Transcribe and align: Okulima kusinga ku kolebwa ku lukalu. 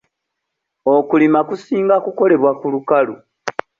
Okulima 0.95 1.39
kusinga 1.47 1.95
ku 2.03 2.09
kolebwa 2.17 2.51
ku 2.59 2.67
lukalu. 2.73 3.15